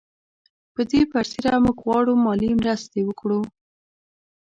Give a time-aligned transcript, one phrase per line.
[0.73, 3.41] پر دې برسېره موږ غواړو مالي مرستې وکړو.